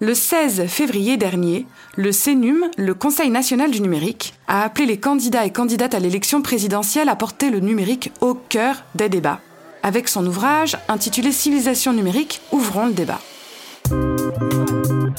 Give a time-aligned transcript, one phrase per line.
[0.00, 5.44] Le 16 février dernier, le CENUM, le Conseil national du numérique, a appelé les candidats
[5.44, 9.40] et candidates à l'élection présidentielle à porter le numérique au cœur des débats.
[9.82, 13.18] Avec son ouvrage intitulé Civilisation numérique, ouvrons le débat.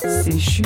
[0.05, 0.65] C'est chute.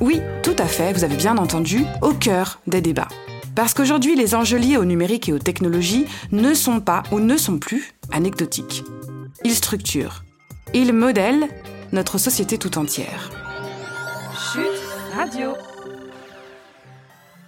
[0.00, 3.08] Oui, tout à fait, vous avez bien entendu, au cœur des débats.
[3.54, 7.36] Parce qu'aujourd'hui, les enjeux liés au numérique et aux technologies ne sont pas ou ne
[7.36, 8.82] sont plus anecdotiques.
[9.44, 10.24] Ils structurent,
[10.74, 11.46] ils modèlent
[11.92, 13.41] notre société tout entière.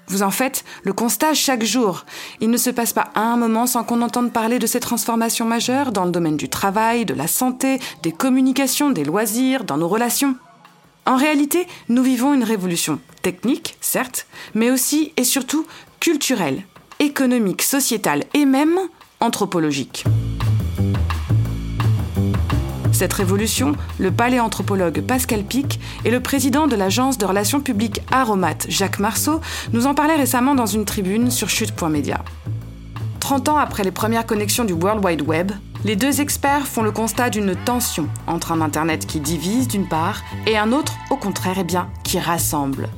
[0.07, 2.05] Vous en faites le constat chaque jour.
[2.41, 5.91] Il ne se passe pas un moment sans qu'on entende parler de ces transformations majeures
[5.91, 10.37] dans le domaine du travail, de la santé, des communications, des loisirs, dans nos relations.
[11.07, 15.67] En réalité, nous vivons une révolution technique, certes, mais aussi et surtout
[16.01, 16.63] culturelle,
[17.01, 18.79] économique, sociétale et même
[19.21, 20.05] anthropologique.
[22.95, 28.69] Cette révolution, le paléanthropologue Pascal Pic et le président de l'agence de relations publiques Aromat,
[28.69, 29.41] Jacques Marceau,
[29.73, 32.25] nous en parlaient récemment dans une tribune sur chute.media.
[33.19, 35.51] 30 ans après les premières connexions du World Wide Web,
[35.85, 40.23] les deux experts font le constat d'une tension entre un Internet qui divise d'une part
[40.47, 42.89] et un autre, au contraire, eh bien, qui rassemble.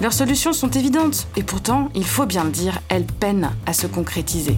[0.00, 3.86] Leurs solutions sont évidentes et pourtant, il faut bien le dire, elles peinent à se
[3.86, 4.56] concrétiser.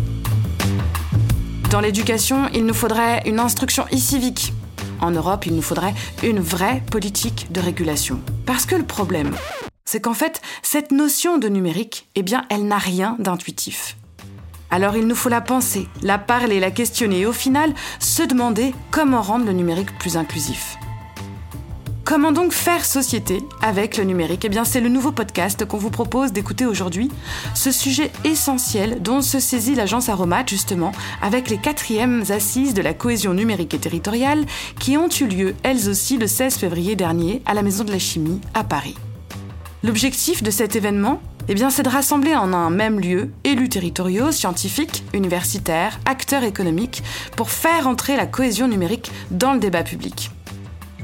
[1.70, 4.54] Dans l'éducation, il nous faudrait une instruction e-civique,
[5.00, 8.20] en Europe, il nous faudrait une vraie politique de régulation.
[8.46, 9.34] Parce que le problème,
[9.84, 13.96] c'est qu'en fait, cette notion de numérique, eh bien, elle n'a rien d'intuitif.
[14.70, 18.74] Alors il nous faut la penser, la parler, la questionner et au final, se demander
[18.90, 20.76] comment rendre le numérique plus inclusif.
[22.08, 24.46] Comment donc faire société avec le numérique?
[24.46, 27.10] Eh bien, c'est le nouveau podcast qu'on vous propose d'écouter aujourd'hui.
[27.54, 32.94] Ce sujet essentiel dont se saisit l'agence Aromat, justement, avec les quatrièmes assises de la
[32.94, 34.46] cohésion numérique et territoriale
[34.80, 37.98] qui ont eu lieu, elles aussi, le 16 février dernier à la Maison de la
[37.98, 38.96] Chimie à Paris.
[39.84, 41.20] L'objectif de cet événement?
[41.46, 47.02] Eh bien, c'est de rassembler en un même lieu élus territoriaux, scientifiques, universitaires, acteurs économiques,
[47.36, 50.30] pour faire entrer la cohésion numérique dans le débat public.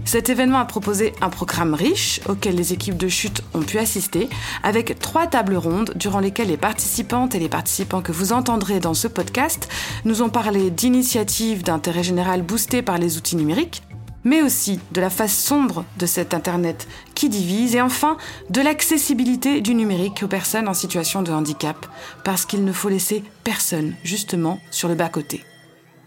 [0.05, 4.29] Cet événement a proposé un programme riche auquel les équipes de chute ont pu assister,
[4.63, 8.95] avec trois tables rondes durant lesquelles les participantes et les participants que vous entendrez dans
[8.95, 9.69] ce podcast
[10.05, 13.83] nous ont parlé d'initiatives d'intérêt général boostées par les outils numériques,
[14.25, 18.17] mais aussi de la face sombre de cet Internet qui divise et enfin
[18.51, 21.87] de l'accessibilité du numérique aux personnes en situation de handicap,
[22.25, 25.43] parce qu'il ne faut laisser personne justement sur le bas-côté.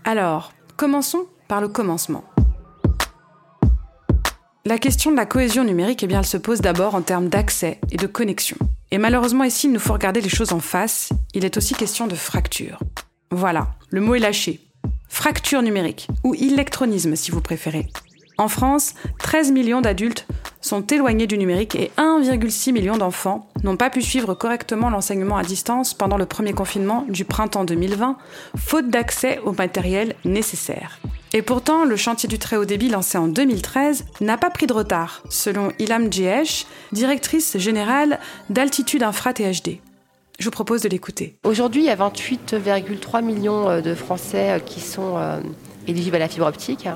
[0.04, 2.24] Alors, commençons par le commencement.
[4.68, 7.96] La question de la cohésion numérique, eh elle se pose d'abord en termes d'accès et
[7.96, 8.58] de connexion.
[8.92, 11.08] Et malheureusement, ici, il nous faut regarder les choses en face.
[11.34, 12.78] Il est aussi question de fracture.
[13.32, 14.60] Voilà, le mot est lâché.
[15.08, 17.88] Fracture numérique, ou électronisme si vous préférez.
[18.38, 20.28] En France, 13 millions d'adultes
[20.60, 25.44] sont éloignés du numérique et 1,6 million d'enfants n'ont pas pu suivre correctement l'enseignement à
[25.44, 28.18] distance pendant le premier confinement du printemps 2020,
[28.58, 31.00] faute d'accès au matériel nécessaire.
[31.34, 34.74] Et pourtant, le chantier du très haut débit lancé en 2013 n'a pas pris de
[34.74, 39.80] retard, selon Ilham Djehesh, directrice générale d'Altitude Infra THD.
[40.40, 41.36] Je vous propose de l'écouter.
[41.44, 45.40] Aujourd'hui, il y a 28,3 millions euh, de Français euh, qui sont euh,
[45.88, 46.88] éligibles à la fibre optique.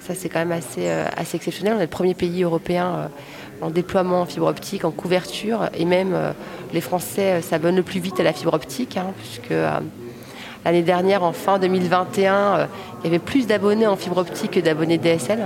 [0.00, 0.86] Ça, c'est quand même assez,
[1.34, 1.74] exceptionnel.
[1.74, 3.10] On est le premier pays européen
[3.60, 6.16] en déploiement en fibre optique, en couverture, et même
[6.72, 9.52] les Français s'abonnent le plus vite à la fibre optique, hein, puisque
[10.66, 12.66] L'année dernière, en fin 2021, euh,
[12.98, 15.38] il y avait plus d'abonnés en fibre optique que d'abonnés DSL.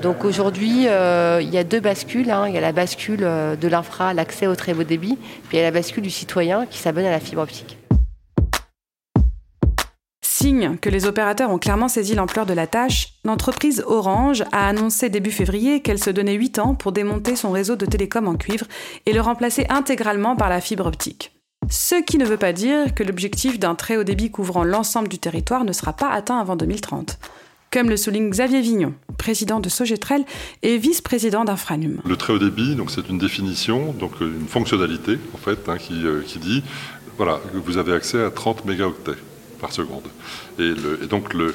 [0.00, 2.30] Donc aujourd'hui, euh, il y a deux bascules.
[2.30, 2.48] Hein.
[2.48, 5.18] Il y a la bascule euh, de l'infra, l'accès au très haut débit,
[5.48, 7.76] puis il y a la bascule du citoyen qui s'abonne à la fibre optique.
[10.22, 15.10] Signe que les opérateurs ont clairement saisi l'ampleur de la tâche, l'entreprise Orange a annoncé
[15.10, 18.64] début février qu'elle se donnait 8 ans pour démonter son réseau de télécom en cuivre
[19.04, 21.30] et le remplacer intégralement par la fibre optique.
[21.68, 25.18] Ce qui ne veut pas dire que l'objectif d'un très haut débit couvrant l'ensemble du
[25.18, 27.18] territoire ne sera pas atteint avant 2030
[27.70, 30.24] comme le souligne Xavier Vignon, président de Sogetrel
[30.62, 32.00] et vice-président d'Infranum.
[32.04, 36.04] Le très haut débit, donc c'est une définition, donc une fonctionnalité en fait, hein, qui,
[36.04, 36.64] euh, qui, dit
[37.16, 39.12] voilà, que vous avez accès à 30 mégaoctets
[39.60, 40.04] par seconde.
[40.58, 40.72] Et,
[41.06, 41.54] donc le,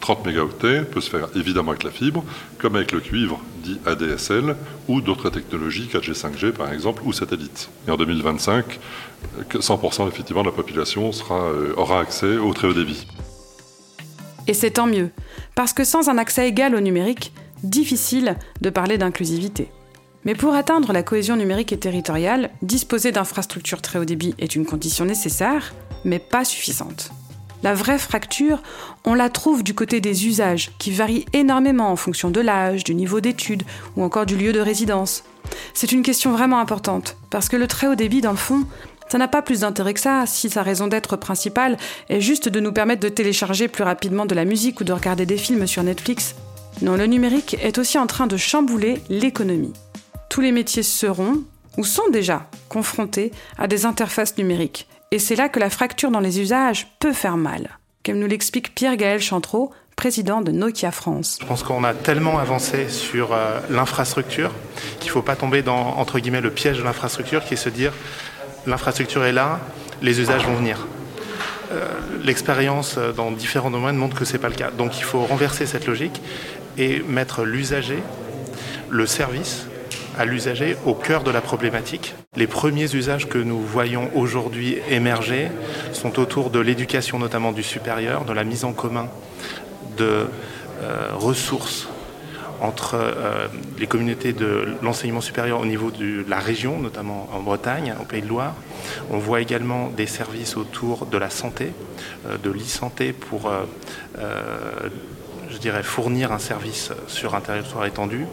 [0.00, 2.24] 30 mégaoctets peut se faire évidemment avec la fibre,
[2.58, 4.56] comme avec le cuivre dit ADSL,
[4.88, 7.68] ou d'autres technologies, 4G, 5G par exemple, ou satellite.
[7.86, 8.80] Et en 2025,
[9.52, 13.06] 100% effectivement de la population euh, aura accès au très haut débit.
[14.48, 15.10] Et c'est tant mieux,
[15.54, 17.32] parce que sans un accès égal au numérique,
[17.62, 19.68] difficile de parler d'inclusivité.
[20.24, 24.64] Mais pour atteindre la cohésion numérique et territoriale, disposer d'infrastructures très haut débit est une
[24.66, 25.74] condition nécessaire,
[26.04, 27.10] mais pas suffisante.
[27.62, 28.60] La vraie fracture,
[29.04, 32.94] on la trouve du côté des usages, qui varient énormément en fonction de l'âge, du
[32.94, 33.62] niveau d'études
[33.96, 35.22] ou encore du lieu de résidence.
[35.72, 38.64] C'est une question vraiment importante, parce que le très haut débit, dans le fond,
[39.08, 41.76] ça n'a pas plus d'intérêt que ça si sa raison d'être principale
[42.08, 45.26] est juste de nous permettre de télécharger plus rapidement de la musique ou de regarder
[45.26, 46.34] des films sur Netflix.
[46.80, 49.74] Non, le numérique est aussi en train de chambouler l'économie.
[50.30, 51.42] Tous les métiers seront,
[51.76, 54.88] ou sont déjà, confrontés à des interfaces numériques.
[55.12, 57.78] Et c'est là que la fracture dans les usages peut faire mal.
[58.02, 61.36] Comme nous l'explique Pierre-Gaël Chantreau, président de Nokia France.
[61.38, 64.50] Je pense qu'on a tellement avancé sur euh, l'infrastructure
[65.00, 67.68] qu'il ne faut pas tomber dans, entre guillemets, le piège de l'infrastructure qui est se
[67.68, 67.92] dire
[68.66, 69.60] l'infrastructure est là,
[70.00, 70.86] les usages vont venir.
[71.72, 71.86] Euh,
[72.24, 74.70] l'expérience dans différents domaines montre que ce n'est pas le cas.
[74.70, 76.22] Donc il faut renverser cette logique
[76.78, 78.02] et mettre l'usager,
[78.88, 79.66] le service,
[80.18, 82.14] à l'usager au cœur de la problématique.
[82.36, 85.48] Les premiers usages que nous voyons aujourd'hui émerger
[85.92, 89.08] sont autour de l'éducation notamment du supérieur, de la mise en commun
[89.96, 90.26] de
[90.82, 91.88] euh, ressources
[92.60, 93.48] entre euh,
[93.78, 98.22] les communautés de l'enseignement supérieur au niveau de la région, notamment en Bretagne, au Pays
[98.22, 98.54] de Loire.
[99.10, 101.72] On voit également des services autour de la santé,
[102.26, 103.50] euh, de l'e-santé pour
[105.52, 108.26] je dirais, fournir un service sur un territoire étendu.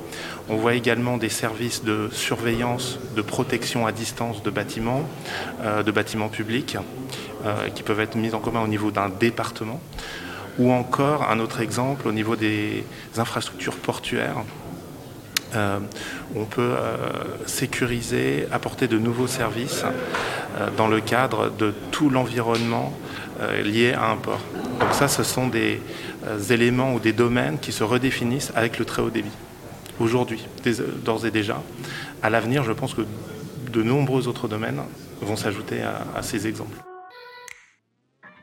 [0.47, 5.03] On voit également des services de surveillance, de protection à distance de bâtiments,
[5.61, 6.77] euh, de bâtiments publics,
[7.45, 9.81] euh, qui peuvent être mis en commun au niveau d'un département.
[10.57, 12.83] Ou encore, un autre exemple, au niveau des
[13.17, 14.43] infrastructures portuaires,
[15.55, 15.79] euh,
[16.35, 16.75] on peut
[17.47, 19.83] sécuriser, apporter de nouveaux services
[20.77, 22.93] dans le cadre de tout l'environnement
[23.63, 24.41] lié à un port.
[24.79, 25.79] Donc ça, ce sont des,
[26.27, 29.31] euh, éléments ou des domaines qui se redéfinissent avec le très haut débit.
[29.99, 30.45] Aujourd'hui,
[31.03, 31.61] d'ores et déjà.
[32.21, 33.01] À l'avenir, je pense que
[33.71, 34.81] de nombreux autres domaines
[35.21, 36.77] vont s'ajouter à, ces exemples.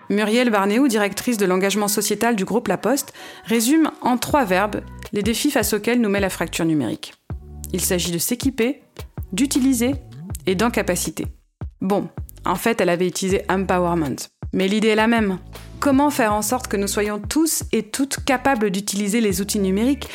[0.09, 3.13] Muriel Barnéou, directrice de l'engagement sociétal du groupe La Poste,
[3.45, 4.83] résume en trois verbes
[5.13, 7.15] les défis face auxquels nous met la fracture numérique.
[7.73, 8.83] Il s'agit de s'équiper,
[9.33, 9.95] d'utiliser
[10.47, 11.27] et d'incapacité.
[11.81, 12.09] Bon,
[12.45, 14.17] en fait, elle avait utilisé empowerment.
[14.53, 15.39] Mais l'idée est la même.
[15.81, 20.09] Comment faire en sorte que nous soyons tous et toutes capables d'utiliser les outils numériques,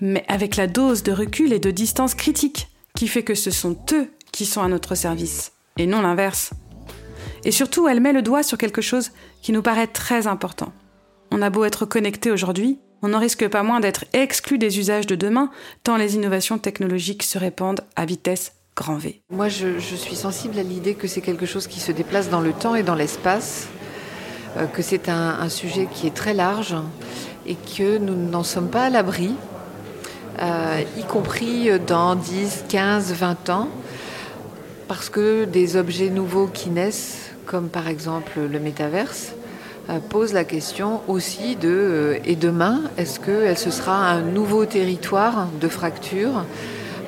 [0.00, 3.76] mais avec la dose de recul et de distance critique, qui fait que ce sont
[3.92, 6.52] eux qui sont à notre service, et non l'inverse.
[7.44, 9.10] Et surtout, elle met le doigt sur quelque chose
[9.42, 10.72] qui nous paraît très important.
[11.30, 15.06] On a beau être connecté aujourd'hui, on n'en risque pas moins d'être exclu des usages
[15.06, 15.50] de demain,
[15.82, 18.52] tant les innovations technologiques se répandent à vitesse
[19.30, 22.52] Moi, je, suis sensible à l'idée que c'est quelque chose qui se déplace dans le
[22.52, 23.68] temps et dans l'espace
[24.56, 26.76] euh, que c'est un, sujet qui est très large
[27.46, 29.34] et que nous n'en sommes pas à l'abri,
[30.40, 33.68] euh, y compris dans 10, 15, 20 ans,
[34.88, 39.32] parce que des objets nouveaux qui naissent, comme par exemple le métaverse,
[39.88, 45.48] euh, posent la question aussi de et demain, est-ce que ce sera un nouveau territoire
[45.60, 46.44] de fracture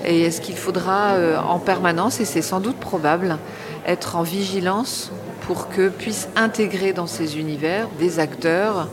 [0.05, 1.15] et est-ce qu'il faudra
[1.47, 3.39] en permanence, et c'est sans doute probable,
[3.87, 5.11] être en vigilance
[5.47, 8.89] pour que puissent intégrer dans ces univers des acteurs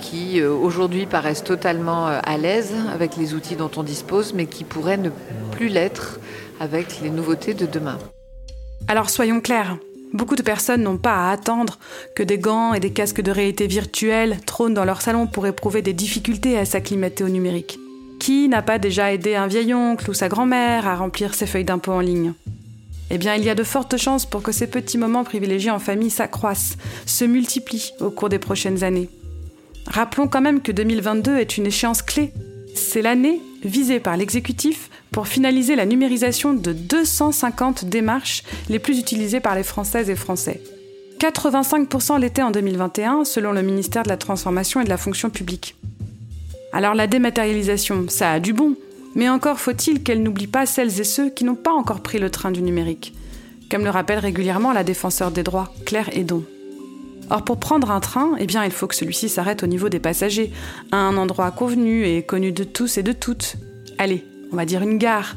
[0.00, 4.46] qui euh, aujourd'hui paraissent totalement euh, à l'aise avec les outils dont on dispose, mais
[4.46, 5.10] qui pourraient ne
[5.52, 6.18] plus l'être
[6.58, 7.98] avec les nouveautés de demain.
[8.88, 9.76] Alors soyons clairs,
[10.12, 11.78] beaucoup de personnes n'ont pas à attendre
[12.16, 15.82] que des gants et des casques de réalité virtuelle trônent dans leur salon pour éprouver
[15.82, 17.78] des difficultés à s'acclimater au numérique.
[18.20, 21.64] Qui n'a pas déjà aidé un vieil oncle ou sa grand-mère à remplir ses feuilles
[21.64, 22.34] d'impôt en ligne
[23.12, 25.80] eh bien il y a de fortes chances pour que ces petits moments privilégiés en
[25.80, 29.08] famille s'accroissent, se multiplient au cours des prochaines années.
[29.88, 32.32] Rappelons quand même que 2022 est une échéance clé.
[32.76, 39.40] C'est l'année visée par l'exécutif pour finaliser la numérisation de 250 démarches les plus utilisées
[39.40, 40.60] par les Françaises et Français.
[41.18, 45.74] 85% l'étaient en 2021 selon le ministère de la Transformation et de la Fonction publique.
[46.72, 48.76] Alors la dématérialisation, ça a du bon,
[49.14, 52.30] mais encore faut-il qu'elle n'oublie pas celles et ceux qui n'ont pas encore pris le
[52.30, 53.14] train du numérique,
[53.70, 56.44] comme le rappelle régulièrement la défenseur des droits, Claire Edon.
[57.30, 60.00] Or, pour prendre un train, eh bien, il faut que celui-ci s'arrête au niveau des
[60.00, 60.52] passagers,
[60.90, 63.56] à un endroit convenu et connu de tous et de toutes.
[63.98, 65.36] Allez, on va dire une gare.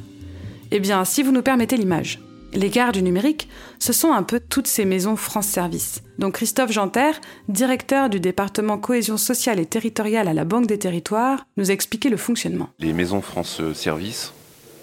[0.71, 2.19] Eh bien, si vous nous permettez l'image.
[2.55, 6.03] Les gares du numérique, ce sont un peu toutes ces maisons France Service.
[6.19, 7.13] Donc Christophe Janter,
[7.50, 12.10] directeur du département cohésion sociale et territoriale à la Banque des Territoires, nous a expliqué
[12.10, 12.69] le fonctionnement.
[12.77, 14.33] Les maisons France Service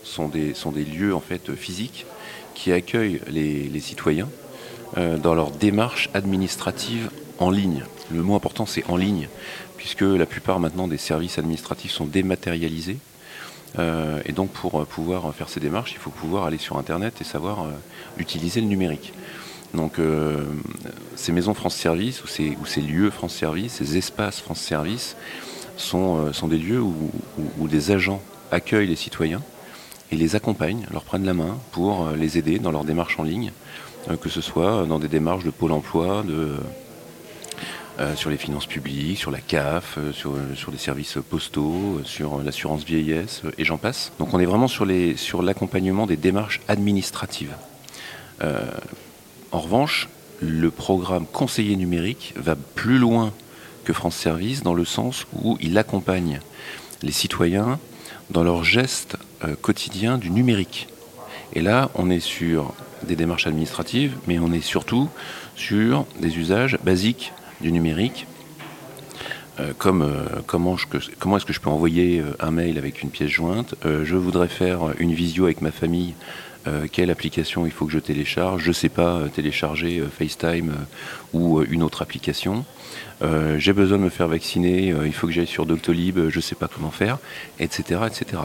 [0.02, 2.06] sont des, lieux en fait physiques
[2.54, 4.28] qui accueillent les, citoyens
[4.98, 7.08] euh, dans leur démarche administrative
[7.38, 7.84] en ligne.
[8.10, 9.28] Le mot important c'est en ligne,
[9.76, 12.98] puisque la plupart maintenant des services administratifs sont dématérialisés.
[13.78, 17.24] Euh, et donc pour pouvoir faire ces démarches, il faut pouvoir aller sur Internet et
[17.24, 17.70] savoir euh,
[18.18, 19.12] utiliser le numérique.
[19.72, 20.00] Donc
[21.14, 25.14] ces maisons France Service ou ces, lieux France Service, ces espaces France Service
[25.76, 27.12] sont, des lieux où,
[27.60, 29.40] où, des agents accueillent les citoyens
[30.10, 33.52] et les accompagnent, leur prennent la main pour les aider dans leur démarche en ligne,
[34.20, 36.56] que ce soit dans des démarches de pôle emploi, de,
[37.98, 42.40] euh, sur les finances publiques, sur la CAF, euh, sur, euh, les services postaux, sur
[42.42, 44.12] l'assurance vieillesse, et j'en passe.
[44.18, 44.86] Donc on est vraiment sur
[45.42, 47.52] l'accompagnement sur des démarches administratives.
[49.52, 50.08] en revanche,
[50.40, 53.32] le programme conseiller numérique va plus loin
[53.84, 56.40] que France Service dans le sens où il accompagne
[57.02, 57.78] les citoyens
[58.30, 59.18] dans leurs gestes
[59.60, 60.88] quotidiens du numérique.
[61.52, 65.08] Et là, on est sur des démarches administratives, mais on est surtout
[65.56, 68.26] sur des usages basiques du numérique,
[69.60, 70.76] euh, euh, comment,
[71.18, 74.48] comment est-ce que je peux envoyer euh, un mail avec une pièce jointe, je voudrais
[74.48, 76.14] faire une visio avec ma famille,
[76.92, 80.74] quelle application il faut que je télécharge, je ne sais pas télécharger FaceTime
[81.32, 82.66] ou une autre application,
[83.56, 86.54] j'ai besoin de me faire vacciner, il faut que j'aille sur Doctolib, je ne sais
[86.54, 87.16] pas comment faire,
[87.58, 88.02] etc.
[88.06, 88.42] etc.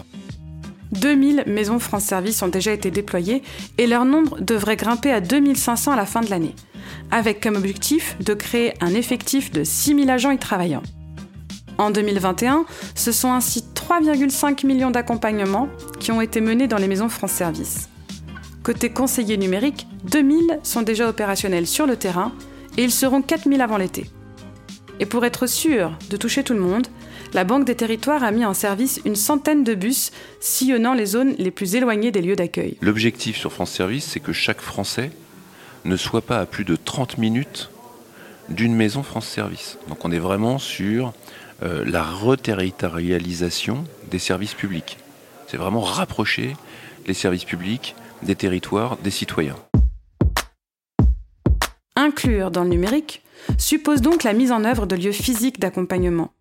[0.93, 3.43] 2000 maisons France Service ont déjà été déployées
[3.77, 6.55] et leur nombre devrait grimper à 2500 à la fin de l'année
[7.15, 10.83] avec comme objectif de créer un effectif de 6000 agents y travaillant.
[11.77, 15.69] En 2021, ce sont ainsi 3,5 millions d'accompagnements
[16.01, 17.87] qui ont été menés dans les maisons France Service.
[18.63, 22.33] Côté conseillers numériques, 2000 sont déjà opérationnels sur le terrain
[22.77, 24.09] et ils seront 4000 avant l'été.
[24.99, 26.87] Et pour être sûr de toucher tout le monde,
[27.33, 31.33] la Banque des Territoires a mis en service une centaine de bus sillonnant les zones
[31.37, 32.77] les plus éloignées des lieux d'accueil.
[32.81, 35.11] L'objectif sur France Service, c'est que chaque Français
[35.85, 37.69] ne soit pas à plus de 30 minutes
[38.49, 39.77] d'une maison France Service.
[39.87, 41.13] Donc on est vraiment sur
[41.63, 44.97] euh, la reterritorialisation des services publics.
[45.47, 46.55] C'est vraiment rapprocher
[47.07, 49.55] les services publics des territoires, des citoyens.
[51.95, 53.21] Inclure dans le numérique
[53.57, 56.31] suppose donc la mise en œuvre de lieux physiques d'accompagnement.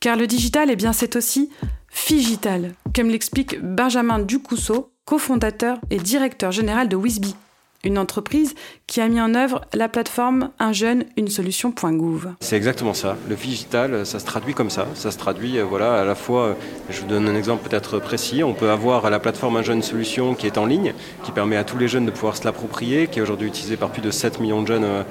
[0.00, 1.50] Car le digital, eh bien, c'est aussi
[1.88, 7.34] figital, comme l'explique Benjamin Ducousseau, cofondateur et directeur général de Wisby,
[7.84, 8.54] une entreprise
[8.86, 12.34] qui a mis en œuvre la plateforme Un jeune, une solution.gouv.
[12.40, 13.16] C'est exactement ça.
[13.28, 14.86] Le digital, ça se traduit comme ça.
[14.94, 16.54] Ça se traduit, euh, voilà, à la fois, euh,
[16.90, 19.82] je vous donne un exemple peut-être précis, on peut avoir la plateforme Un jeune, une
[19.82, 23.06] solution qui est en ligne, qui permet à tous les jeunes de pouvoir se l'approprier,
[23.06, 25.02] qui est aujourd'hui utilisée par plus de 7 millions de jeunes euh,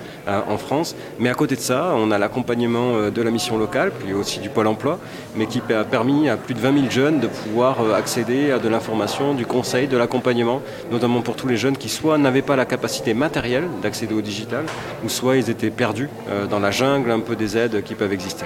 [0.47, 0.95] en France.
[1.19, 4.49] Mais à côté de ça, on a l'accompagnement de la mission locale, puis aussi du
[4.49, 4.99] pôle emploi,
[5.35, 8.67] mais qui a permis à plus de 20 000 jeunes de pouvoir accéder à de
[8.67, 10.61] l'information, du conseil, de l'accompagnement,
[10.91, 14.65] notamment pour tous les jeunes qui soit n'avaient pas la capacité matérielle d'accéder au digital,
[15.05, 18.11] ou soit ils étaient perdus euh, dans la jungle un peu des aides qui peuvent
[18.11, 18.45] exister.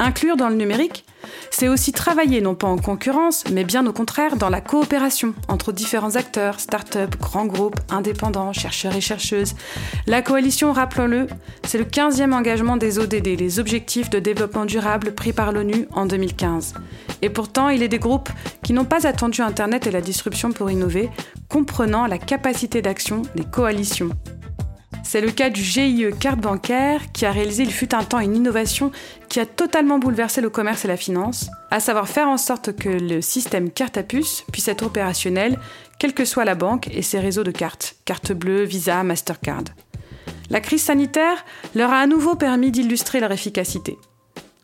[0.00, 1.04] Inclure dans le numérique,
[1.50, 5.72] c'est aussi travailler non pas en concurrence, mais bien au contraire dans la coopération entre
[5.72, 9.54] différents acteurs, start-up, grands groupes, indépendants, chercheurs et chercheuses.
[10.06, 11.26] La coalition, rappelons-le,
[11.64, 16.06] c'est le 15e engagement des ODD, les objectifs de développement durable pris par l'ONU en
[16.06, 16.74] 2015.
[17.22, 18.30] Et pourtant, il est des groupes
[18.62, 21.10] qui n'ont pas attendu Internet et la disruption pour innover,
[21.48, 24.10] comprenant la capacité d'action des coalitions.
[25.10, 28.36] C'est le cas du GIE Carte Bancaire qui a réalisé il fut un temps une
[28.36, 28.92] innovation
[29.30, 32.90] qui a totalement bouleversé le commerce et la finance, à savoir faire en sorte que
[32.90, 35.58] le système carte à puce puisse être opérationnel
[35.98, 39.64] quelle que soit la banque et ses réseaux de cartes, carte bleue, Visa, Mastercard.
[40.50, 41.42] La crise sanitaire
[41.74, 43.96] leur a à nouveau permis d'illustrer leur efficacité.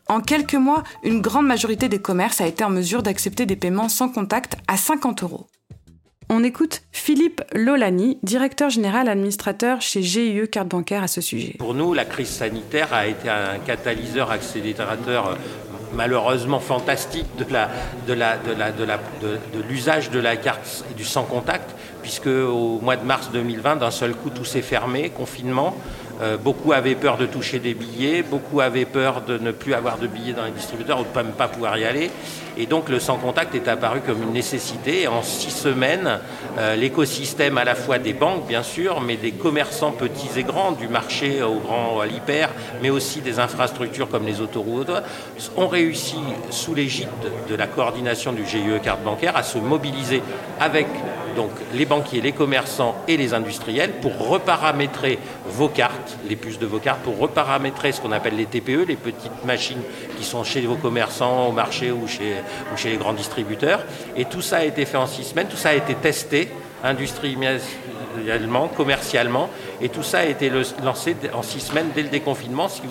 [0.09, 3.89] En quelques mois, une grande majorité des commerces a été en mesure d'accepter des paiements
[3.89, 5.47] sans contact à 50 euros.
[6.27, 11.55] On écoute Philippe Lolani, directeur général administrateur chez GIE Carte Bancaire à ce sujet.
[11.59, 15.37] Pour nous, la crise sanitaire a été un catalyseur accélérateur
[15.93, 17.45] malheureusement fantastique de
[19.69, 24.15] l'usage de la carte du sans contact, puisque au mois de mars 2020, d'un seul
[24.15, 25.75] coup, tout s'est fermé, confinement.
[26.21, 29.97] Euh, beaucoup avaient peur de toucher des billets, beaucoup avaient peur de ne plus avoir
[29.97, 32.09] de billets dans les distributeurs ou de ne pas pouvoir y aller.
[32.57, 35.07] Et donc le sans contact est apparu comme une nécessité.
[35.07, 36.19] en six semaines,
[36.57, 40.71] euh, l'écosystème à la fois des banques, bien sûr, mais des commerçants petits et grands,
[40.71, 42.49] du marché au grand à l'hyper,
[42.81, 44.91] mais aussi des infrastructures comme les autoroutes,
[45.57, 46.17] ont réussi,
[46.49, 47.09] sous l'égide
[47.49, 50.21] de la coordination du GIE carte bancaire, à se mobiliser
[50.59, 50.87] avec
[51.35, 56.65] donc les banquiers, les commerçants et les industriels pour reparamétrer vos cartes, les puces de
[56.65, 59.81] vos cartes, pour reparamétrer ce qu'on appelle les TPE, les petites machines
[60.17, 63.83] qui sont chez vos commerçants au marché ou chez, les grands distributeurs.
[64.15, 66.49] Et tout ça a été fait en six semaines, tout ça a été testé
[66.83, 69.49] industriellement, commercialement,
[69.81, 70.51] Et tout ça a été
[70.83, 72.81] lancé en six semaines dès le déconfinement, ce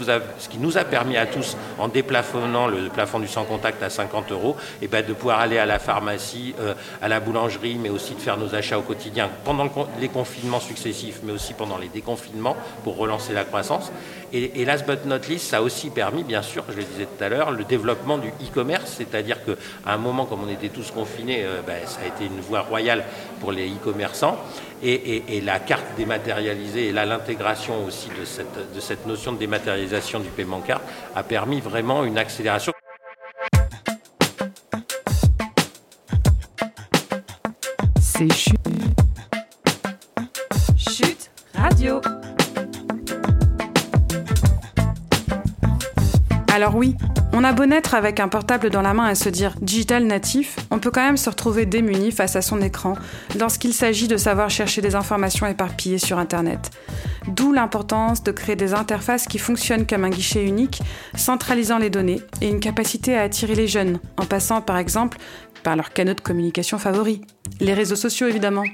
[0.49, 4.33] qui, nous a permis à tous, en déplafonnant le plafond du sans contact à 50
[4.33, 8.15] euros, et ben de pouvoir aller à la pharmacie, euh, à la boulangerie, mais aussi
[8.15, 9.69] de faire nos achats au quotidien pendant
[10.01, 13.91] les confinements successifs, mais aussi pendant les déconfinements pour relancer la croissance.
[14.33, 17.07] Et, et last but not least, ça a aussi permis, bien sûr, je le disais
[17.07, 19.55] tout à l'heure, le développement du e-commerce, c'est-à-dire qu'à
[19.87, 23.05] un moment, comme on était tous confinés, euh, ben, ça a été une voie royale
[23.41, 24.37] pour les e-commerçants.
[24.83, 30.29] Et, la carte dématérialisée et l'intégration aussi de cette, de cette notion de dématérialisation du
[30.29, 30.83] paiement carte
[31.15, 32.73] a permis vraiment une accélération.
[38.01, 38.59] C'est chute.
[40.77, 42.01] Chute radio.
[46.55, 46.95] Alors oui,
[47.37, 50.57] on a beau naître avec un portable dans la main et se dire digital natif,
[50.71, 52.95] on peut quand même se retrouver démuni face à son écran
[53.37, 56.71] lorsqu'il s'agit de savoir chercher des informations éparpillées sur Internet.
[57.27, 60.81] D'où l'importance de créer des interfaces qui fonctionnent comme un guichet unique,
[61.17, 65.19] centralisant les données et une capacité à attirer les jeunes, en passant par exemple
[65.65, 67.21] par leurs canaux de communication favoris.
[67.59, 68.65] Les réseaux sociaux évidemment.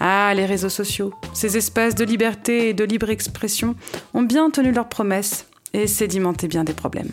[0.00, 3.76] Ah, les réseaux sociaux, ces espaces de liberté et de libre expression
[4.12, 7.12] ont bien tenu leurs promesses et sédimenté bien des problèmes.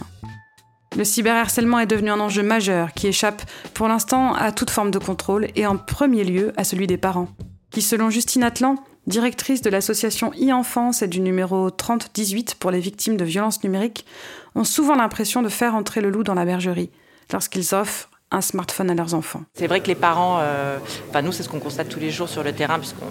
[0.95, 3.41] Le cyberharcèlement est devenu un enjeu majeur qui échappe
[3.73, 7.29] pour l'instant à toute forme de contrôle et en premier lieu à celui des parents,
[7.71, 8.75] qui selon Justine Atlan,
[9.07, 14.05] directrice de l'association e-enfance et du numéro 3018 pour les victimes de violences numériques,
[14.53, 16.91] ont souvent l'impression de faire entrer le loup dans la bergerie
[17.31, 19.43] lorsqu'ils offrent un smartphone à leurs enfants.
[19.53, 20.77] C'est vrai que les parents, euh,
[21.09, 23.05] enfin nous c'est ce qu'on constate tous les jours sur le terrain puisqu'on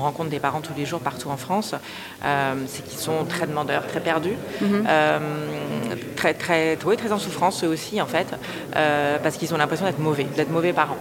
[0.00, 1.74] rencontre des parents tous les jours partout en France,
[2.24, 4.84] euh, c'est qu'ils sont très demandeurs, très perdus, mhm.
[4.88, 5.18] euh,
[6.16, 8.34] très, très, oui, très en souffrance eux aussi en fait,
[8.76, 10.98] euh, parce qu'ils ont l'impression d'être mauvais, d'être mauvais parents.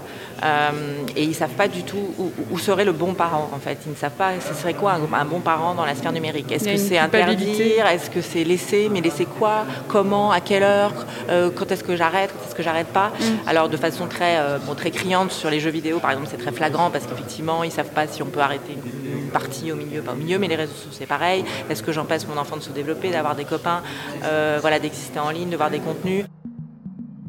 [1.15, 2.13] Et ils ne savent pas du tout
[2.51, 3.77] où, serait le bon parent en fait.
[3.85, 6.51] Ils ne savent pas ce serait quoi un, bon parent dans la sphère numérique.
[6.51, 10.93] Est-ce que c'est interdire Est-ce que c'est laisser Mais laisser quoi Comment À quelle heure
[11.27, 13.39] Quand est-ce que j'arrête Quand est-ce que j'arrête pas mhm.
[13.47, 16.51] Alors de façon très, bon, très criante sur les jeux vidéo par exemple, c'est très
[16.51, 19.75] flagrant parce qu'effectivement ils ne savent pas si on peut arrêter une une partie au
[19.75, 21.45] milieu, pas au milieu, mais les réseaux sociaux c'est pareil.
[21.69, 23.81] Est-ce que j'empêche mon enfant de se développer, d'avoir des copains,
[24.23, 26.25] euh, voilà, d'exister en ligne, de voir des contenus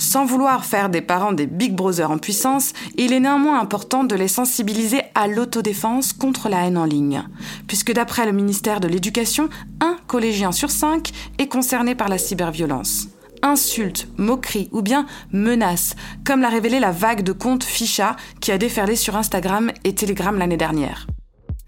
[0.00, 4.14] sans vouloir faire des parents des Big Brothers en puissance, il est néanmoins important de
[4.14, 7.22] les sensibiliser à l'autodéfense contre la haine en ligne.
[7.68, 9.48] Puisque d'après le ministère de l'Éducation,
[9.80, 13.08] un collégien sur cinq est concerné par la cyberviolence
[13.42, 15.94] insultes, moqueries ou bien menaces,
[16.26, 20.36] comme l'a révélé la vague de comptes Ficha qui a déferlé sur Instagram et Telegram
[20.36, 21.06] l'année dernière.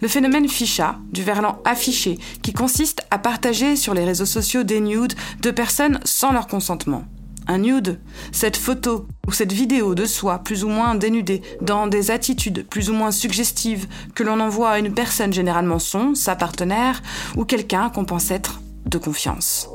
[0.02, 4.80] Le phénomène ficha, du verlan affiché, qui consiste à partager sur les réseaux sociaux des
[4.80, 7.04] nudes de personnes sans leur consentement.
[7.48, 8.00] Un nude,
[8.30, 12.90] cette photo ou cette vidéo de soi plus ou moins dénudée dans des attitudes plus
[12.90, 17.02] ou moins suggestives que l'on envoie à une personne généralement son, sa partenaire
[17.36, 19.68] ou quelqu'un qu'on pense être de confiance.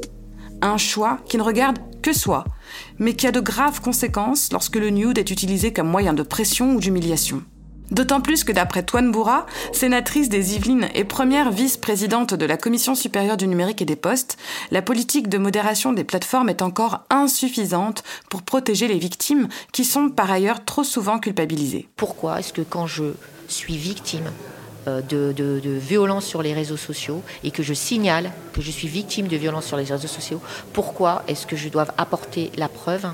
[0.61, 2.45] Un choix qui ne regarde que soi,
[2.99, 6.73] mais qui a de graves conséquences lorsque le nude est utilisé comme moyen de pression
[6.73, 7.43] ou d'humiliation.
[7.91, 12.95] D'autant plus que d'après Toine Bourra, sénatrice des Yvelines et première vice-présidente de la Commission
[12.95, 14.37] supérieure du numérique et des postes,
[14.71, 20.09] la politique de modération des plateformes est encore insuffisante pour protéger les victimes qui sont
[20.09, 21.87] par ailleurs trop souvent culpabilisées.
[21.95, 23.13] Pourquoi est-ce que quand je
[23.47, 24.31] suis victime
[24.87, 28.71] euh, de, de, de violences sur les réseaux sociaux et que je signale que je
[28.71, 30.41] suis victime de violences sur les réseaux sociaux,
[30.73, 33.07] pourquoi est-ce que je dois apporter la preuve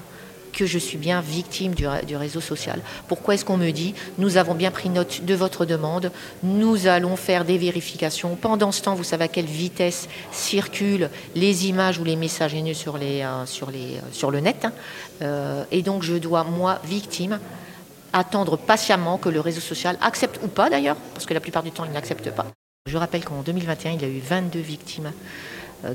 [0.53, 1.85] que je suis bien victime du,
[2.15, 2.79] réseau social.
[3.07, 6.11] Pourquoi est-ce qu'on me dit, nous avons bien pris note de votre demande,
[6.43, 8.35] nous allons faire des vérifications.
[8.35, 12.73] Pendant ce temps, vous savez à quelle vitesse circulent les images ou les messages haineux
[12.73, 14.63] sur, euh, euh, le net.
[14.63, 14.71] Hein.
[15.21, 17.39] Euh, et donc, je dois, moi, victime,
[18.13, 21.71] attendre patiemment que le réseau social accepte ou pas d'ailleurs, parce que la plupart du
[21.71, 22.45] temps, il n'accepte pas.
[22.85, 25.11] Je rappelle qu'en 2021, il y a eu 22 victimes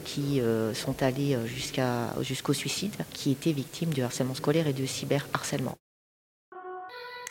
[0.04, 4.86] qui euh, sont allés euh, jusqu'au suicide, qui étaient victimes de harcèlement scolaire et de
[4.86, 5.74] cyberharcèlement.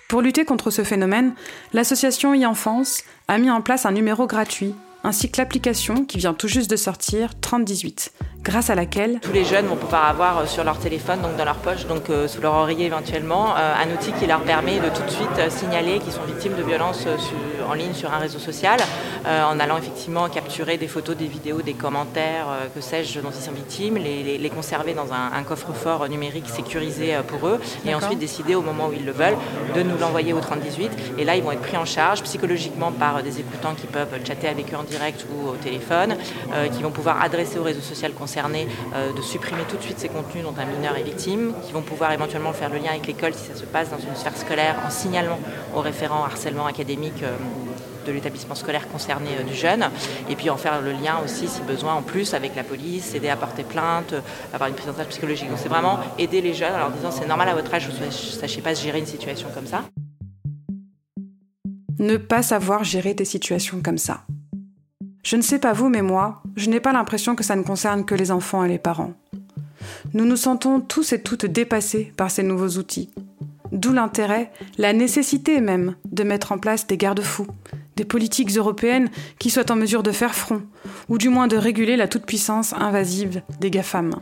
[0.09, 1.33] Pour lutter contre ce phénomène,
[1.73, 4.73] l'association e-enfance a mis en place un numéro gratuit
[5.07, 8.11] ainsi que l'application qui vient tout juste de sortir 3018,
[8.43, 11.45] grâce à laquelle tous les jeunes vont pouvoir avoir euh, sur leur téléphone, donc dans
[11.45, 14.89] leur poche, donc euh, sous leur oreiller éventuellement, euh, un outil qui leur permet de
[14.89, 17.05] tout de suite signaler qu'ils sont victimes de violences
[17.69, 18.79] en ligne sur un réseau social,
[19.25, 23.51] en allant effectivement capturer des photos, des vidéos, des commentaires, que sais-je, dont ils sont
[23.51, 28.87] victimes, les, conserver dans un, coffre-fort numérique sécurisé pour eux, et ensuite décider au moment
[28.87, 29.37] où ils le veulent
[29.75, 30.91] de nous l'envoyer au 3018.
[31.17, 34.47] Et là, ils vont être pris en charge psychologiquement par des écoutants qui peuvent chatter
[34.47, 34.96] avec eux en direct
[35.31, 36.15] ou au téléphone,
[36.73, 40.09] qui vont pouvoir adresser au réseau social concernés euh, de supprimer tout de suite ces
[40.09, 43.33] contenus dont un mineur est victime, qui vont pouvoir éventuellement faire le lien avec l'école
[43.33, 45.39] si ça se passe dans une sphère scolaire en signalant
[45.75, 47.35] au référent harcèlement académique euh,
[48.05, 49.89] de l'établissement scolaire concerné du jeune,
[50.29, 53.27] et puis en faire le lien aussi, si besoin, en plus avec la police, aider
[53.27, 54.13] à porter plainte,
[54.53, 55.49] avoir une prise en charge psychologique.
[55.49, 58.05] Donc c'est vraiment aider les jeunes en leur disant c'est normal à votre âge, vous
[58.05, 59.83] ne sachiez pas gérer une situation comme ça.
[61.99, 64.21] Ne pas savoir gérer des situations comme ça.
[65.27, 68.05] Je ne sais pas vous, mais moi, je n'ai pas l'impression que ça ne concerne
[68.05, 69.11] que les enfants et les parents.
[70.13, 73.09] Nous nous sentons tous et toutes dépassés par ces nouveaux outils.
[73.73, 77.47] D'où l'intérêt, la nécessité même, de mettre en place des garde-fous,
[77.97, 80.61] des politiques européennes qui soient en mesure de faire front,
[81.09, 84.15] ou du moins de réguler la toute-puissance invasive des GAFAM.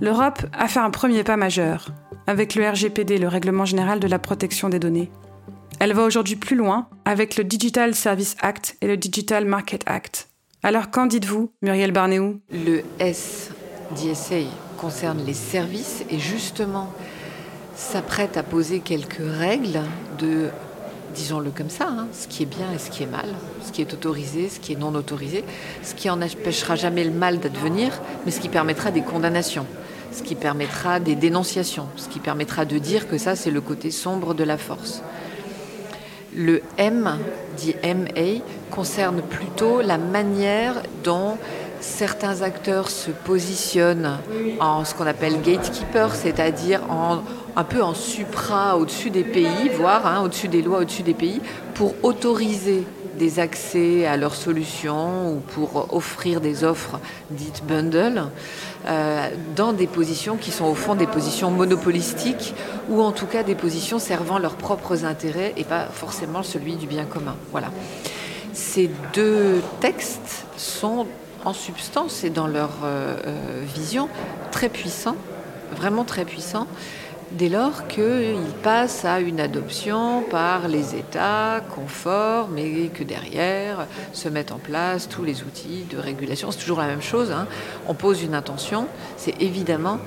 [0.00, 1.88] L'Europe a fait un premier pas majeur,
[2.28, 5.10] avec le RGPD, le Règlement général de la protection des données.
[5.82, 10.28] Elle va aujourd'hui plus loin avec le Digital Service Act et le Digital Market Act.
[10.62, 12.38] Alors qu'en dites-vous, Muriel Barnéou?
[12.52, 16.92] Le SDSA concerne les services et justement
[17.74, 19.80] s'apprête à poser quelques règles
[20.18, 20.50] de,
[21.14, 23.80] disons-le comme ça, hein, ce qui est bien et ce qui est mal, ce qui
[23.80, 25.46] est autorisé, ce qui est non autorisé,
[25.82, 29.64] ce qui n'empêchera jamais le mal d'advenir, mais ce qui permettra des condamnations,
[30.12, 33.90] ce qui permettra des dénonciations, ce qui permettra de dire que ça c'est le côté
[33.90, 35.02] sombre de la force.
[36.34, 37.18] Le M,
[37.56, 38.40] dit MA,
[38.70, 41.36] concerne plutôt la manière dont
[41.80, 44.18] certains acteurs se positionnent
[44.60, 46.82] en ce qu'on appelle gatekeeper, c'est-à-dire
[47.56, 51.40] un peu en supra au-dessus des pays, voire hein, au-dessus des lois, au-dessus des pays,
[51.74, 52.84] pour autoriser
[53.20, 56.98] des accès à leurs solutions ou pour offrir des offres
[57.30, 58.24] dites bundle
[58.88, 62.54] euh, dans des positions qui sont au fond des positions monopolistiques
[62.88, 66.86] ou en tout cas des positions servant leurs propres intérêts et pas forcément celui du
[66.86, 67.36] bien commun.
[67.50, 67.68] Voilà.
[68.54, 71.06] Ces deux textes sont
[71.44, 74.08] en substance et dans leur euh, euh, vision
[74.50, 75.16] très puissants,
[75.76, 76.66] vraiment très puissants
[77.32, 84.28] dès lors qu'ils passent à une adoption par les États conformes et que derrière se
[84.28, 86.50] mettent en place tous les outils de régulation.
[86.50, 87.30] C'est toujours la même chose.
[87.30, 87.46] Hein.
[87.86, 88.86] On pose une intention.
[89.16, 89.98] C'est évidemment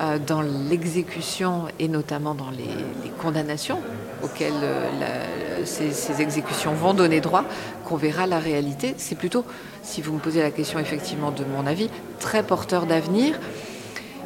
[0.00, 3.80] euh, dans l'exécution et notamment dans les, condamnations
[4.22, 7.44] auxquelles euh, ces, ces, exécutions vont donner droit
[7.84, 8.94] qu'on verra la réalité.
[8.96, 9.44] C'est plutôt,
[9.82, 13.38] si vous me posez la question effectivement de mon avis, très porteur d'avenir.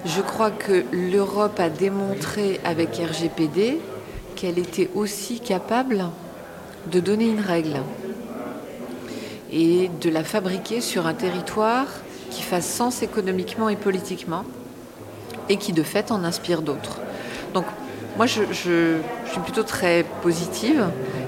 [0.05, 3.81] Je crois que l'Europe a démontré avec RGPD
[4.37, 6.05] qu'elle était aussi capable
[6.93, 7.81] de donner une règle
[9.51, 11.87] et de la fabriquer sur un territoire
[12.31, 14.45] qui fasse sens économiquement et politiquement
[15.49, 17.01] et qui de fait en inspire d'autres.
[17.55, 17.65] Donc
[18.19, 20.85] moi je, suis plutôt très positive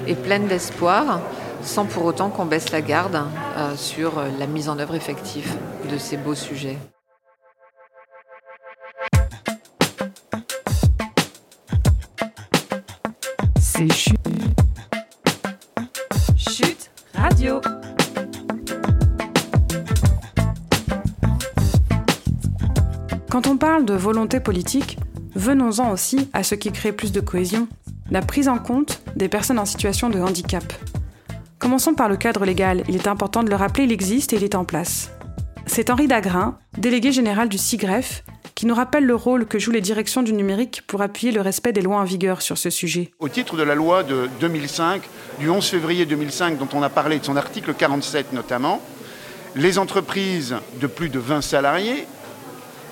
[0.07, 1.21] et pleine d'espoir
[1.63, 3.17] sans pour autant qu'on baisse la garde
[3.57, 5.51] euh, sur la mise en œuvre effective
[5.91, 6.77] de ces beaux sujets.
[16.37, 17.61] Chute Radio.
[23.31, 24.99] Quand on parle de volonté politique,
[25.35, 27.69] venons-en aussi à ce qui crée plus de cohésion,
[28.11, 30.65] la prise en compte des personnes en situation de handicap.
[31.59, 34.45] Commençons par le cadre légal, il est important de le rappeler, il existe et il
[34.45, 35.11] est en place.
[35.67, 38.23] C'est Henri Dagrin, délégué général du CIGREF,
[38.55, 41.73] qui nous rappelle le rôle que jouent les directions du numérique pour appuyer le respect
[41.73, 43.11] des lois en vigueur sur ce sujet.
[43.19, 45.03] Au titre de la loi de 2005,
[45.39, 48.81] du 11 février 2005, dont on a parlé, de son article 47 notamment,
[49.57, 52.07] les entreprises de plus de 20 salariés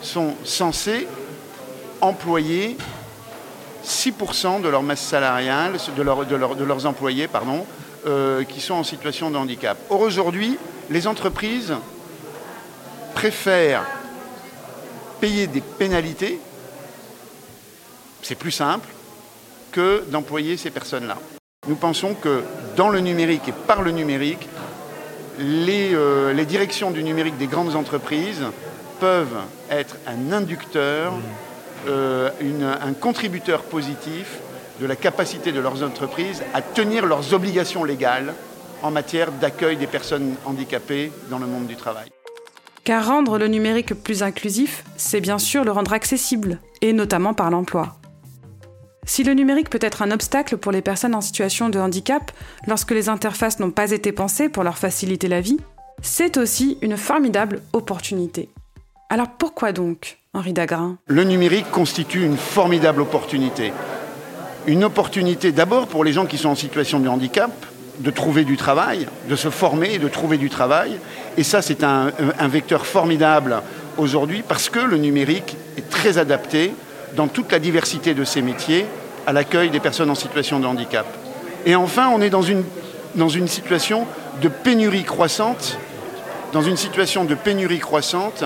[0.02, 1.06] sont censées
[2.00, 2.76] employer
[3.87, 7.64] 6% de leur masse salariale, de, leurs employés pardon,
[8.06, 9.78] euh, qui sont en situation de handicap.
[9.88, 10.58] Or aujourd'hui,
[10.90, 11.72] les entreprises
[13.24, 13.87] préfèrent
[15.18, 16.38] payer des pénalités,
[18.20, 18.87] c'est plus simple
[19.72, 21.16] que d'employer ces personnes-là.
[21.66, 22.42] Nous pensons que
[22.76, 24.46] dans le numérique et par le numérique,
[25.38, 28.44] les, euh, directions du numérique des grandes entreprises
[29.00, 31.14] peuvent être un inducteur,
[31.88, 34.37] euh, un contributeur positif
[34.82, 38.34] de la capacité de leurs entreprises à tenir leurs obligations légales
[38.82, 42.13] en matière d'accueil des personnes handicapées dans le monde du travail.
[42.84, 47.50] Car rendre le numérique plus inclusif, c'est bien sûr le rendre accessible, et notamment par
[47.50, 47.96] l'emploi.
[49.06, 52.30] Si le numérique peut être un obstacle pour les personnes en situation de handicap
[52.66, 55.58] lorsque les interfaces n'ont pas été pensées pour leur faciliter la vie,
[56.02, 58.50] c'est aussi une formidable opportunité.
[59.08, 60.98] Alors pourquoi donc, Henri Dagrin?
[61.06, 63.72] Le numérique constitue une formidable opportunité.
[64.66, 67.50] Une opportunité d'abord pour les gens qui sont en situation de handicap,
[67.98, 70.98] de trouver du travail, de se former et de trouver du travail.
[71.37, 72.11] Et ça, c'est un,
[72.48, 73.62] vecteur formidable
[73.96, 76.72] aujourd'hui parce que le numérique est très adapté
[77.16, 78.87] dans toute la diversité de ses métiers
[79.26, 81.07] à l'accueil des personnes en situation de handicap.
[81.66, 84.07] Et enfin, on est dans une situation
[84.42, 85.78] de pénurie croissante,
[86.52, 88.44] dans une situation de pénurie croissante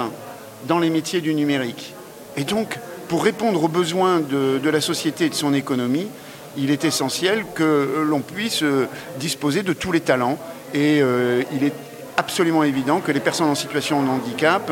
[0.67, 1.95] dans les métiers du numérique.
[2.37, 6.09] Et donc, pour répondre aux besoins de, de la société et de son économie,
[6.57, 8.87] il est essentiel que l'on puisse euh,
[9.19, 10.39] disposer de tous les talents.
[10.75, 11.73] Et euh, il est
[12.17, 14.71] absolument évident que les personnes en situation de handicap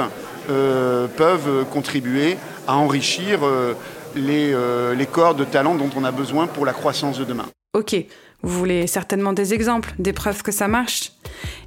[0.51, 2.37] euh, peuvent contribuer
[2.67, 3.75] à enrichir euh,
[4.15, 7.47] les, euh, les corps de talents dont on a besoin pour la croissance de demain.
[7.75, 7.97] Ok,
[8.43, 11.13] vous voulez certainement des exemples, des preuves que ça marche?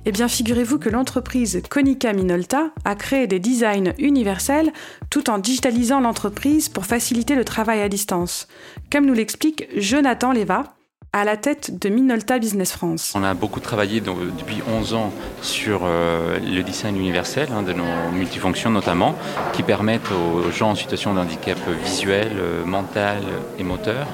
[0.05, 4.71] Eh bien, figurez-vous que l'entreprise Konica Minolta a créé des designs universels
[5.09, 8.47] tout en digitalisant l'entreprise pour faciliter le travail à distance.
[8.91, 10.75] Comme nous l'explique Jonathan Leva,
[11.11, 13.13] à la tête de Minolta Business France.
[13.15, 18.11] On a beaucoup travaillé depuis 11 ans sur euh, le design universel hein, de nos
[18.13, 19.15] multifonctions notamment,
[19.53, 23.23] qui permettent aux gens en situation de handicap visuel, euh, mental
[23.57, 24.05] et moteur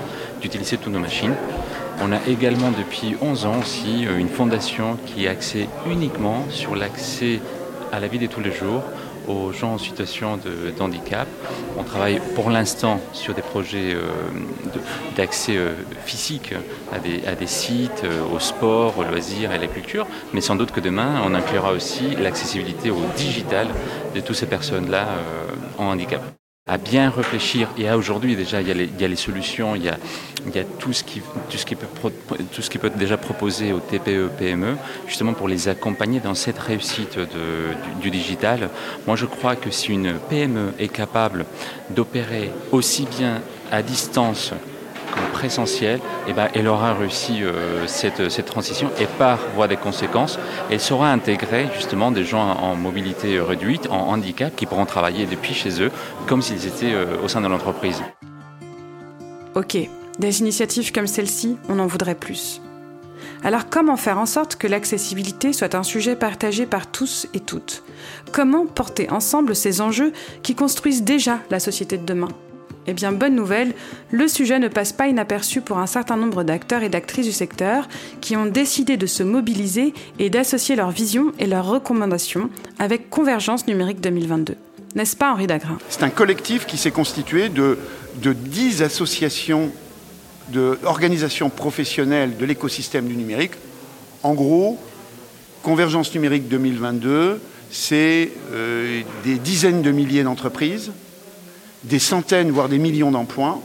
[0.41, 1.35] d'utiliser toutes nos machines.
[2.01, 6.75] On a également depuis 11 ans aussi euh, une fondation qui est axée uniquement sur
[6.75, 7.39] l'accès
[7.91, 8.83] à la vie de tous les jours
[9.27, 11.27] aux gens en situation de, handicap.
[11.79, 14.01] On travaille pour l'instant sur des projets euh,
[15.15, 15.71] d'accès euh,
[16.05, 16.53] physique
[16.93, 20.79] à des, sites, au sport, aux loisirs et à la culture, mais sans doute que
[20.79, 23.67] demain, on inclura aussi l'accessibilité au digital
[24.13, 25.07] de toutes ces personnes-là
[25.79, 26.21] en handicap
[26.67, 27.67] à bien réfléchir.
[27.77, 29.97] Et aujourd'hui déjà, il y, a les, il y a les solutions, il y a,
[30.47, 31.85] il y a tout, ce qui, tout, ce qui peut,
[32.51, 34.75] tout ce qui peut déjà proposé aux TPE, PME,
[35.07, 37.25] justement pour les accompagner dans cette réussite de-
[38.01, 38.69] du, du digital.
[39.05, 41.45] Moi, je crois que si une PME est capable
[41.91, 44.51] d'opérer aussi bien à distance
[45.15, 49.77] qu'en présentiel, eh ben, elle aura réussi euh, cette, cette transition et par voie des
[49.77, 55.25] conséquences, elle saura intégrer justement des gens en mobilité réduite, en handicap, qui pourront travailler
[55.25, 55.91] depuis chez eux
[56.27, 58.01] comme s'ils étaient euh, au sein de l'entreprise.
[59.55, 59.77] Ok,
[60.19, 62.61] des initiatives comme celle-ci, on en voudrait plus.
[63.43, 67.83] Alors comment faire en sorte que l'accessibilité soit un sujet partagé par tous et toutes?
[68.31, 72.29] Comment porter ensemble ces enjeux qui construisent déjà la société de demain?
[72.87, 73.73] Eh bien, bonne nouvelle,
[74.11, 77.87] le sujet ne passe pas inaperçu pour un certain nombre d'acteurs et d'actrices du secteur
[78.21, 83.65] qui ont décidé de se mobiliser et d'associer leurs visions et leurs recommandations avec Convergence
[83.67, 84.55] numérique 2022.
[84.93, 85.77] N'est-ce pas Henri Dagrin?
[85.89, 87.77] C'est un collectif qui s'est constitué de,
[88.21, 89.71] de 10 associations
[90.49, 93.53] d'organisations professionnelles de l'écosystème du numérique.
[94.21, 94.79] En gros,
[95.63, 100.91] Convergence numérique 2022, c'est euh, des dizaines de milliers d'entreprises,
[101.85, 103.61] des centaines, voire des millions d'emplois,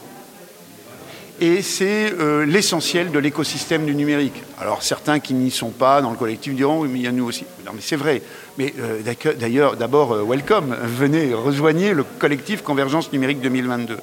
[1.41, 4.43] et c'est euh, l'essentiel de l'écosystème du numérique.
[4.61, 7.25] Alors certains qui n'y sont pas dans le collectif diront, mais il y a nous
[7.25, 7.47] aussi.
[7.65, 8.21] Non, mais c'est vrai.
[8.59, 9.01] Mais euh,
[9.39, 13.97] d'ailleurs, d'abord, euh, welcome, venez, rejoignez le collectif Convergence numérique 2022.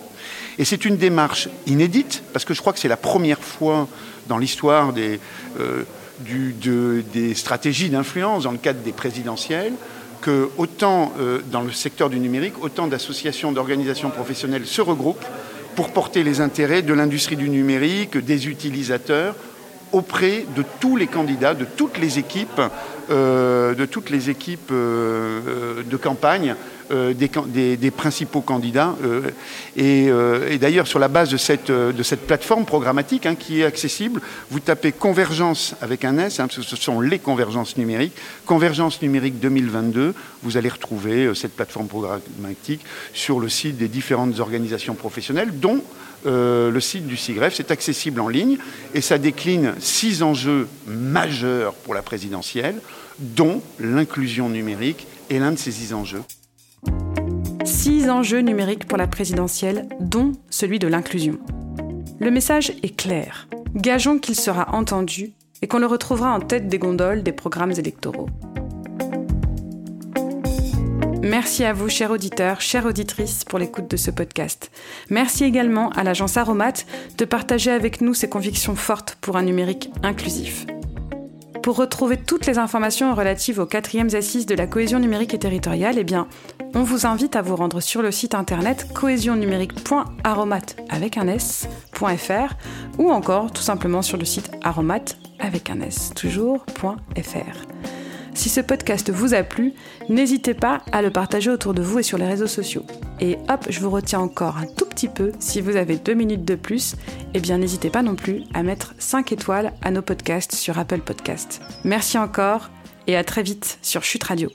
[0.58, 3.88] Et c'est une démarche inédite, parce que je crois que c'est la première fois
[4.28, 5.20] dans l'histoire des,
[6.20, 9.74] des stratégies d'influence dans le cadre des présidentielles
[10.22, 15.26] que autant euh, dans le secteur du numérique, autant d'associations, d'organisations professionnelles se regroupent
[15.76, 19.36] pour porter les intérêts de l'industrie du numérique, des utilisateurs,
[19.92, 22.62] auprès de tous les candidats, de toutes les équipes,
[23.10, 26.56] euh, de toutes les équipes euh, de campagne,
[26.92, 28.96] euh, des, principaux candidats.
[29.04, 29.30] euh,
[29.76, 31.72] et euh, et d'ailleurs, sur la base de cette,
[32.28, 36.64] plateforme programmatique hein, qui est accessible, vous tapez Convergence avec un S, hein, parce que
[36.64, 38.14] ce sont les convergences numériques,
[38.46, 42.82] Convergence numérique 2022, vous allez retrouver cette plateforme programmatique
[43.14, 45.82] sur le site des différentes organisations professionnelles, dont
[46.26, 47.56] le site du CIGREF.
[47.56, 48.58] C'est accessible en ligne
[48.94, 52.76] et ça décline six enjeux majeurs pour la présidentielle,
[53.20, 56.22] dont l'inclusion numérique est l'un de ces six enjeux.
[57.68, 61.38] Six enjeux numériques pour la présidentielle, dont celui de l'inclusion.
[62.18, 63.50] Le message est clair.
[63.76, 68.30] Gageons qu'il sera entendu et qu'on le retrouvera en tête des gondoles des programmes électoraux.
[71.22, 74.72] Merci à vous, chers auditeurs, chères auditrices, pour l'écoute de ce podcast.
[75.10, 76.86] Merci également à l'agence Aromat
[77.18, 80.66] de partager avec nous ses convictions fortes pour un numérique inclusif.
[81.68, 85.98] Pour retrouver toutes les informations relatives aux quatrièmes assises de la cohésion numérique et territoriale,
[86.00, 86.06] eh
[86.74, 92.54] on vous invite à vous rendre sur le site internet cohésionnumérique.aromat avec un s.fr
[92.98, 95.04] ou encore tout simplement sur le site aromat
[95.40, 96.14] avec un s.
[98.38, 99.74] Si ce podcast vous a plu,
[100.10, 102.86] n'hésitez pas à le partager autour de vous et sur les réseaux sociaux.
[103.20, 106.46] Et hop, je vous retiens encore un tout petit peu, si vous avez deux minutes
[106.46, 106.96] de plus,
[107.34, 111.00] eh bien n'hésitez pas non plus à mettre 5 étoiles à nos podcasts sur Apple
[111.00, 111.62] Podcasts.
[111.84, 112.70] Merci encore
[113.08, 114.52] et à très vite sur Chute Radio.